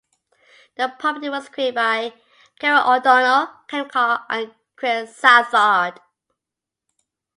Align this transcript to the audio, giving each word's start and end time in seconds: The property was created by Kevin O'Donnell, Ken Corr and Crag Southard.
The 0.77 0.91
property 0.97 1.29
was 1.29 1.47
created 1.49 1.75
by 1.75 2.13
Kevin 2.57 2.81
O'Donnell, 2.91 3.53
Ken 3.67 3.85
Corr 3.87 4.25
and 4.31 4.51
Crag 4.75 5.07
Southard. 5.07 5.99